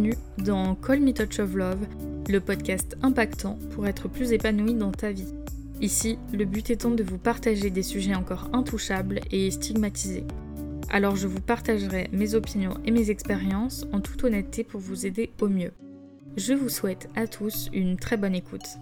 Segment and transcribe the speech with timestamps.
[0.00, 1.86] Bienvenue dans Call Me Touch of Love,
[2.26, 5.34] le podcast impactant pour être plus épanoui dans ta vie.
[5.82, 10.24] Ici, le but étant de vous partager des sujets encore intouchables et stigmatisés.
[10.88, 15.32] Alors je vous partagerai mes opinions et mes expériences en toute honnêteté pour vous aider
[15.38, 15.72] au mieux.
[16.38, 18.78] Je vous souhaite à tous une très bonne écoute.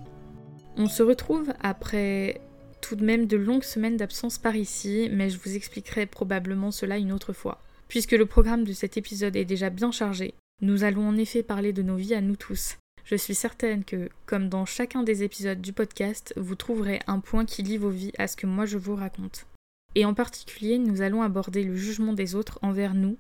[0.77, 2.41] On se retrouve après
[2.81, 6.97] tout de même de longues semaines d'absence par ici, mais je vous expliquerai probablement cela
[6.97, 7.61] une autre fois.
[7.89, 11.73] Puisque le programme de cet épisode est déjà bien chargé, nous allons en effet parler
[11.73, 12.79] de nos vies à nous tous.
[13.05, 17.45] Je suis certaine que, comme dans chacun des épisodes du podcast, vous trouverez un point
[17.45, 19.47] qui lie vos vies à ce que moi je vous raconte.
[19.95, 23.17] Et en particulier, nous allons aborder le jugement des autres envers nous,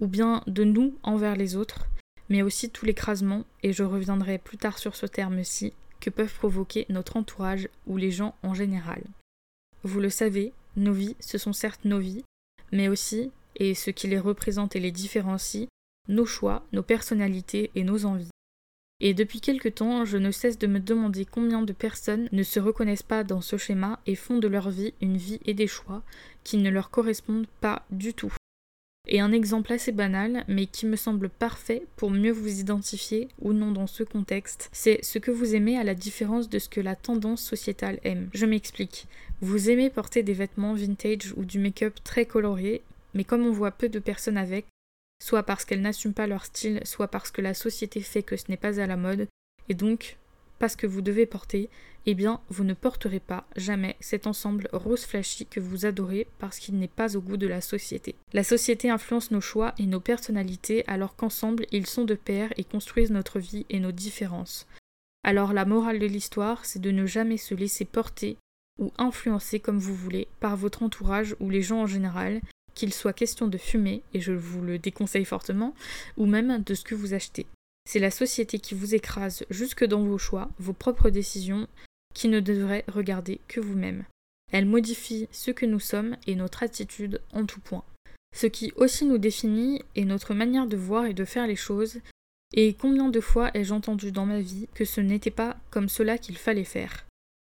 [0.00, 1.86] ou bien de nous envers les autres,
[2.28, 6.86] mais aussi tout l'écrasement, et je reviendrai plus tard sur ce terme-ci, que peuvent provoquer
[6.88, 9.02] notre entourage ou les gens en général.
[9.84, 12.24] Vous le savez, nos vies, ce sont certes nos vies,
[12.72, 15.68] mais aussi, et ce qui les représente et les différencie,
[16.10, 18.30] nos choix, nos personnalités et nos envies.
[19.00, 22.60] Et depuis quelque temps, je ne cesse de me demander combien de personnes ne se
[22.60, 26.02] reconnaissent pas dans ce schéma et font de leur vie une vie et des choix
[26.44, 28.34] qui ne leur correspondent pas du tout.
[29.08, 33.54] Et un exemple assez banal, mais qui me semble parfait pour mieux vous identifier ou
[33.54, 36.82] non dans ce contexte, c'est ce que vous aimez à la différence de ce que
[36.82, 38.28] la tendance sociétale aime.
[38.34, 39.08] Je m'explique.
[39.40, 42.82] Vous aimez porter des vêtements vintage ou du make-up très coloré,
[43.14, 44.66] mais comme on voit peu de personnes avec,
[45.22, 48.44] soit parce qu'elles n'assument pas leur style, soit parce que la société fait que ce
[48.48, 49.28] n'est pas à la mode,
[49.68, 50.16] et donc
[50.58, 51.70] parce que vous devez porter,
[52.06, 56.58] eh bien vous ne porterez pas jamais cet ensemble rose flashy que vous adorez parce
[56.58, 58.14] qu'il n'est pas au goût de la société.
[58.32, 62.64] La société influence nos choix et nos personnalités alors qu'ensemble ils sont de pair et
[62.64, 64.66] construisent notre vie et nos différences.
[65.22, 68.36] Alors la morale de l'histoire, c'est de ne jamais se laisser porter
[68.78, 72.40] ou influencer comme vous voulez par votre entourage ou les gens en général,
[72.80, 75.74] qu'il soit question de fumer, et je vous le déconseille fortement,
[76.16, 77.46] ou même de ce que vous achetez.
[77.86, 81.68] C'est la société qui vous écrase jusque dans vos choix, vos propres décisions,
[82.14, 84.04] qui ne devrait regarder que vous-même.
[84.50, 87.84] Elle modifie ce que nous sommes et notre attitude en tout point.
[88.34, 92.00] Ce qui aussi nous définit est notre manière de voir et de faire les choses,
[92.54, 96.16] et combien de fois ai-je entendu dans ma vie que ce n'était pas comme cela
[96.16, 97.04] qu'il fallait faire.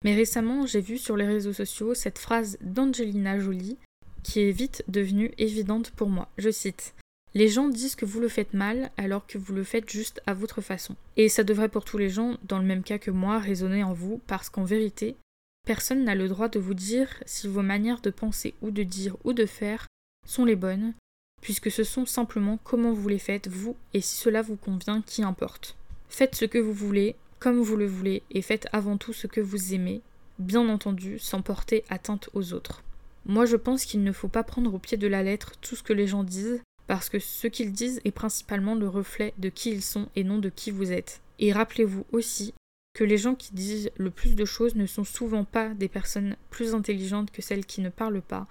[0.05, 3.79] Mais récemment, j'ai vu sur les réseaux sociaux cette phrase d'Angelina Jolie
[4.23, 6.29] qui est vite devenue évidente pour moi.
[6.39, 6.95] Je cite
[7.35, 10.35] les gens disent que vous le faites mal alors que vous le faites juste à
[10.35, 10.97] votre façon.
[11.17, 13.93] Et ça devrait pour tous les gens, dans le même cas que moi, résonner en
[13.93, 15.17] vous parce qu'en vérité,
[15.65, 19.17] personne n'a le droit de vous dire si vos manières de penser ou de dire
[19.25, 19.87] ou de faire
[20.27, 20.95] sont les bonnes,
[21.41, 25.23] puisque ce sont simplement comment vous les faites, vous, et si cela vous convient, qui
[25.23, 25.77] importe.
[26.09, 29.41] Faites ce que vous voulez, comme vous le voulez, et faites avant tout ce que
[29.41, 30.03] vous aimez,
[30.39, 32.83] bien entendu, sans porter atteinte aux autres.
[33.27, 35.83] Moi je pense qu'il ne faut pas prendre au pied de la lettre tout ce
[35.83, 39.71] que les gens disent, parce que ce qu'ils disent est principalement le reflet de qui
[39.71, 41.21] ils sont et non de qui vous êtes.
[41.39, 42.53] Et rappelez-vous aussi
[42.95, 46.37] que les gens qui disent le plus de choses ne sont souvent pas des personnes
[46.51, 48.47] plus intelligentes que celles qui ne parlent pas,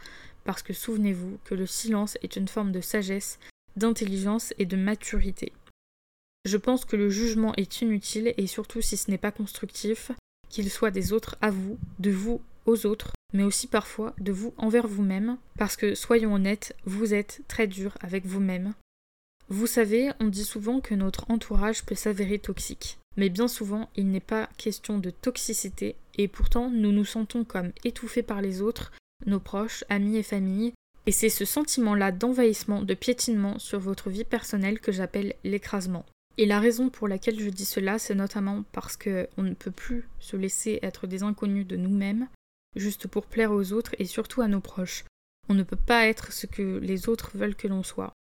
[0.45, 3.39] parce que souvenez-vous que le silence est une forme de sagesse,
[3.75, 5.51] d'intelligence et de maturité.
[6.45, 10.11] Je pense que le jugement est inutile et surtout si ce n'est pas constructif,
[10.47, 14.53] qu'il soit des autres à vous, de vous aux autres, mais aussi parfois de vous
[14.57, 18.73] envers vous-même, parce que soyons honnêtes, vous êtes très dur avec vous-même.
[19.49, 24.09] Vous savez, on dit souvent que notre entourage peut s'avérer toxique, mais bien souvent il
[24.11, 28.91] n'est pas question de toxicité, et pourtant nous nous sentons comme étouffés par les autres,
[29.25, 30.73] nos proches, amis et familles,
[31.05, 36.05] et c'est ce sentiment-là d'envahissement, de piétinement sur votre vie personnelle que j'appelle l'écrasement.
[36.37, 40.07] Et la raison pour laquelle je dis cela, c'est notamment parce qu'on ne peut plus
[40.19, 42.27] se laisser être des inconnus de nous-mêmes,
[42.75, 45.05] juste pour plaire aux autres et surtout à nos proches.
[45.47, 48.13] On ne peut pas être ce que les autres veulent que l'on soit.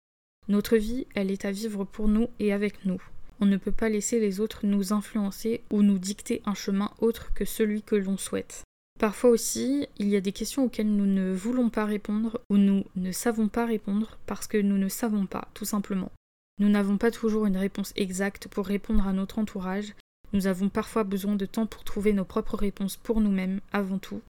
[0.48, 3.02] Notre vie, elle est à vivre pour nous et avec nous.
[3.40, 7.32] On ne peut pas laisser les autres nous influencer ou nous dicter un chemin autre
[7.34, 8.62] que celui que l'on souhaite.
[8.98, 12.84] Parfois aussi, il y a des questions auxquelles nous ne voulons pas répondre ou nous
[12.96, 16.10] ne savons pas répondre parce que nous ne savons pas, tout simplement.
[16.58, 19.94] Nous n'avons pas toujours une réponse exacte pour répondre à notre entourage.
[20.32, 24.20] Nous avons parfois besoin de temps pour trouver nos propres réponses pour nous-mêmes avant tout,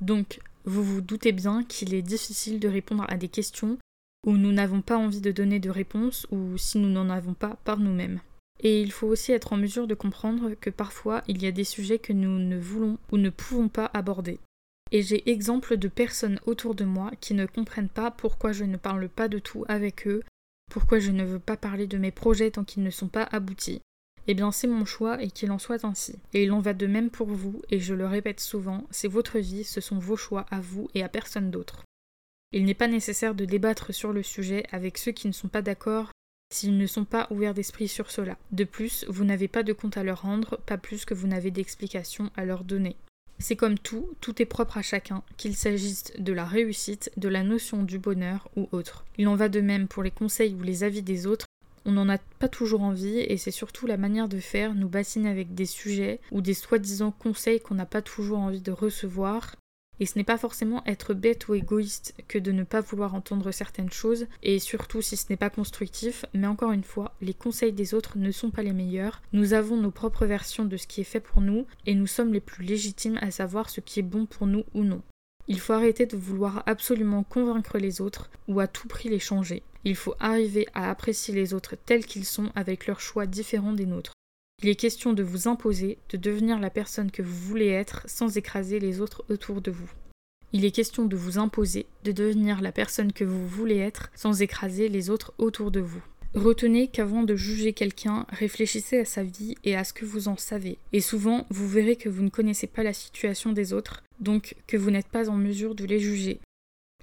[0.00, 3.78] donc, vous vous doutez bien qu'il est difficile de répondre à des questions
[4.26, 7.56] où nous n'avons pas envie de donner de réponse ou si nous n'en avons pas
[7.64, 8.20] par nous-mêmes.
[8.62, 11.64] Et il faut aussi être en mesure de comprendre que parfois il y a des
[11.64, 14.38] sujets que nous ne voulons ou ne pouvons pas aborder.
[14.92, 18.76] Et j'ai exemple de personnes autour de moi qui ne comprennent pas pourquoi je ne
[18.76, 20.22] parle pas de tout avec eux,
[20.70, 23.80] pourquoi je ne veux pas parler de mes projets tant qu'ils ne sont pas aboutis,
[24.30, 26.16] eh bien c'est mon choix et qu'il en soit ainsi.
[26.34, 29.38] Et il en va de même pour vous, et je le répète souvent, c'est votre
[29.38, 31.84] vie, ce sont vos choix à vous et à personne d'autre.
[32.52, 35.62] Il n'est pas nécessaire de débattre sur le sujet avec ceux qui ne sont pas
[35.62, 36.10] d'accord
[36.52, 38.36] s'ils ne sont pas ouverts d'esprit sur cela.
[38.50, 41.52] De plus, vous n'avez pas de compte à leur rendre, pas plus que vous n'avez
[41.52, 42.96] d'explication à leur donner.
[43.38, 47.42] C'est comme tout, tout est propre à chacun, qu'il s'agisse de la réussite, de la
[47.42, 49.04] notion du bonheur ou autre.
[49.16, 51.46] Il en va de même pour les conseils ou les avis des autres.
[51.84, 55.26] On n'en a pas toujours envie et c'est surtout la manière de faire nous bassine
[55.26, 59.54] avec des sujets ou des soi-disant conseils qu'on n'a pas toujours envie de recevoir
[60.00, 63.52] et ce n'est pas forcément être bête ou égoïste que de ne pas vouloir entendre
[63.52, 67.72] certaines choses, et surtout si ce n'est pas constructif, mais encore une fois, les conseils
[67.72, 69.20] des autres ne sont pas les meilleurs.
[69.34, 72.32] Nous avons nos propres versions de ce qui est fait pour nous, et nous sommes
[72.32, 75.02] les plus légitimes à savoir ce qui est bon pour nous ou non.
[75.50, 79.64] Il faut arrêter de vouloir absolument convaincre les autres ou à tout prix les changer.
[79.84, 83.84] Il faut arriver à apprécier les autres tels qu'ils sont avec leurs choix différents des
[83.84, 84.12] nôtres.
[84.62, 88.36] Il est question de vous imposer, de devenir la personne que vous voulez être sans
[88.36, 89.90] écraser les autres autour de vous.
[90.52, 94.42] Il est question de vous imposer, de devenir la personne que vous voulez être sans
[94.42, 96.04] écraser les autres autour de vous.
[96.34, 100.36] Retenez qu'avant de juger quelqu'un, réfléchissez à sa vie et à ce que vous en
[100.36, 100.78] savez.
[100.92, 104.76] Et souvent, vous verrez que vous ne connaissez pas la situation des autres, donc que
[104.76, 106.38] vous n'êtes pas en mesure de les juger.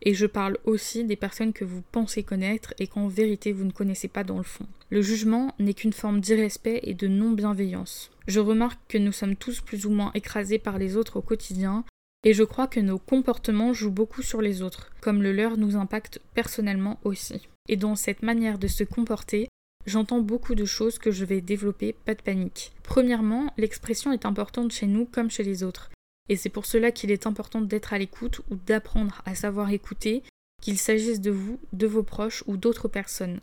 [0.02, 3.72] Et je parle aussi des personnes que vous pensez connaître et qu'en vérité vous ne
[3.72, 4.68] connaissez pas dans le fond.
[4.90, 8.12] Le jugement n'est qu'une forme d'irrespect et de non-bienveillance.
[8.28, 11.84] Je remarque que nous sommes tous plus ou moins écrasés par les autres au quotidien,
[12.24, 15.76] et je crois que nos comportements jouent beaucoup sur les autres, comme le leur nous
[15.76, 17.48] impacte personnellement aussi.
[17.68, 19.50] Et dans cette manière de se comporter,
[19.86, 22.72] j'entends beaucoup de choses que je vais développer, pas de panique.
[22.84, 25.90] Premièrement, l'expression est importante chez nous comme chez les autres.
[26.30, 30.24] Et c'est pour cela qu'il est important d'être à l'écoute ou d'apprendre à savoir écouter,
[30.62, 33.40] qu'il s'agisse de vous, de vos proches ou d'autres personnes.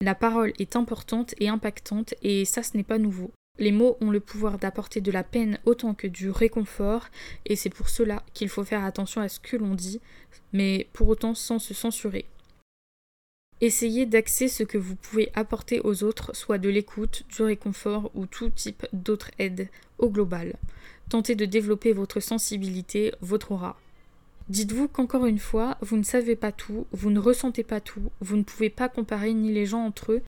[0.00, 3.30] La parole est importante et impactante et ça ce n'est pas nouveau.
[3.58, 7.08] Les mots ont le pouvoir d'apporter de la peine autant que du réconfort
[7.44, 10.00] et c'est pour cela qu'il faut faire attention à ce que l'on dit,
[10.52, 12.24] mais pour autant sans se censurer.
[13.62, 18.26] Essayez d'axer ce que vous pouvez apporter aux autres, soit de l'écoute, du réconfort ou
[18.26, 19.68] tout type d'autre aide
[19.98, 20.54] au global.
[21.08, 23.78] Tentez de développer votre sensibilité, votre aura.
[24.48, 28.36] Dites-vous qu'encore une fois, vous ne savez pas tout, vous ne ressentez pas tout, vous
[28.36, 30.22] ne pouvez pas comparer ni les gens entre eux,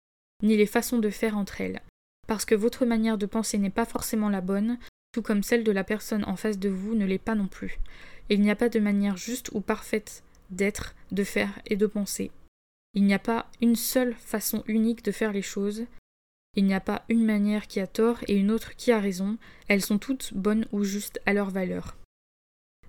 [0.45, 1.83] ni les façons de faire entre elles.
[2.29, 4.79] Parce que votre manière de penser n'est pas forcément la bonne,
[5.11, 7.81] tout comme celle de la personne en face de vous ne l'est pas non plus.
[8.29, 12.31] Il n'y a pas de manière juste ou parfaite d'être, de faire et de penser.
[12.95, 15.85] Il n'y a pas une seule façon unique de faire les choses,
[16.57, 19.37] il n'y a pas une manière qui a tort et une autre qui a raison,
[19.69, 21.97] elles sont toutes bonnes ou justes à leur valeur.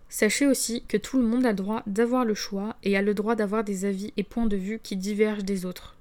[0.08, 3.16] Sachez aussi que tout le monde a le droit d'avoir le choix et a le
[3.16, 5.98] droit d'avoir des avis et points de vue qui divergent des autres.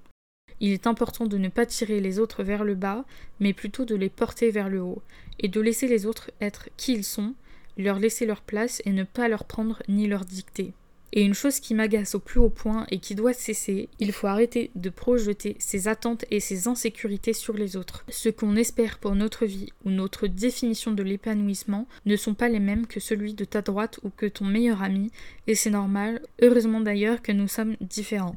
[0.60, 3.04] Il est important de ne pas tirer les autres vers le bas,
[3.40, 5.02] mais plutôt de les porter vers le haut,
[5.38, 7.34] et de laisser les autres être qui ils sont,
[7.76, 10.74] leur laisser leur place et ne pas leur prendre ni leur dicter.
[11.16, 14.26] Et une chose qui m'agace au plus haut point et qui doit cesser, il faut
[14.26, 18.04] arrêter de projeter ses attentes et ses insécurités sur les autres.
[18.08, 22.58] Ce qu'on espère pour notre vie ou notre définition de l'épanouissement ne sont pas les
[22.58, 25.12] mêmes que celui de ta droite ou que ton meilleur ami,
[25.46, 28.34] et c'est normal, heureusement d'ailleurs que nous sommes différents.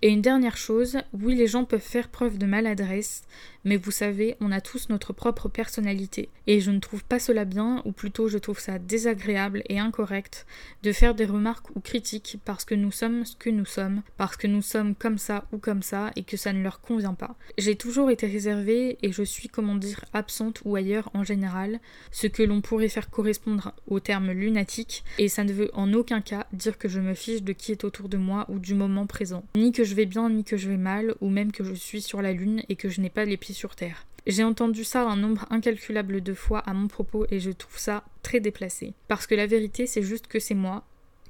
[0.00, 3.22] Et une dernière chose, oui les gens peuvent faire preuve de maladresse,
[3.64, 6.28] mais vous savez, on a tous notre propre personnalité.
[6.46, 10.46] Et je ne trouve pas cela bien, ou plutôt je trouve ça désagréable et incorrect
[10.82, 14.36] de faire des remarques ou critiques parce que nous sommes ce que nous sommes, parce
[14.36, 17.36] que nous sommes comme ça ou comme ça et que ça ne leur convient pas.
[17.58, 21.80] J'ai toujours été réservée et je suis, comment dire, absente ou ailleurs en général,
[22.10, 26.20] ce que l'on pourrait faire correspondre au terme lunatique, et ça ne veut en aucun
[26.20, 29.06] cas dire que je me fiche de qui est autour de moi ou du moment
[29.06, 31.74] présent, ni que je vais bien ni que je vais mal, ou même que je
[31.74, 34.06] suis sur la lune et que je n'ai pas les pieds sur terre.
[34.26, 38.04] J'ai entendu ça un nombre incalculable de fois à mon propos et je trouve ça
[38.22, 38.94] très déplacé.
[39.08, 40.84] Parce que la vérité, c'est juste que c'est moi,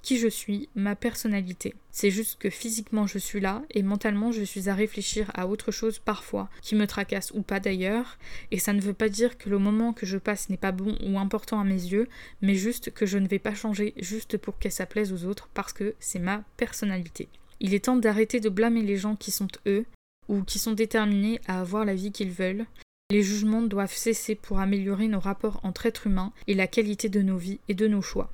[0.05, 1.75] qui je suis, ma personnalité.
[1.91, 5.73] C'est juste que physiquement je suis là et mentalement je suis à réfléchir à autre
[5.73, 8.19] chose parfois, qui me tracasse ou pas d'ailleurs,
[8.51, 10.95] et ça ne veut pas dire que le moment que je passe n'est pas bon
[11.05, 12.07] ou important à mes yeux,
[12.43, 15.49] mais juste que je ne vais pas changer juste pour qu'elle ça plaise aux autres
[15.55, 17.29] parce que c'est ma personnalité.
[17.61, 19.87] Il est temps d'arrêter de blâmer les gens qui sont eux,
[20.29, 22.67] ou qui sont déterminés à avoir la vie qu'ils veulent.
[23.11, 27.23] Les jugements doivent cesser pour améliorer nos rapports entre êtres humains et la qualité de
[27.23, 28.31] nos vies et de nos choix.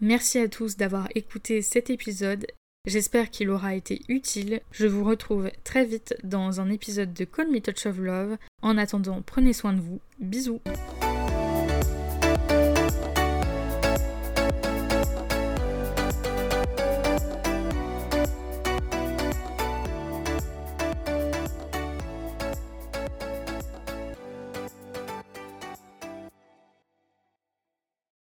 [0.00, 2.46] Merci à tous d'avoir écouté cet épisode.
[2.86, 4.62] J'espère qu'il aura été utile.
[4.72, 8.38] Je vous retrouve très vite dans un épisode de Call Me Touch of Love.
[8.62, 10.00] En attendant, prenez soin de vous.
[10.18, 10.62] Bisous